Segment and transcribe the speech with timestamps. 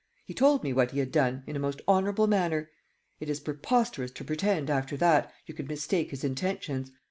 [0.25, 2.71] He told me what he had done, in a most honourable manner.
[3.19, 6.91] It is preposterous to pretend, after that, you could mistake his intentions.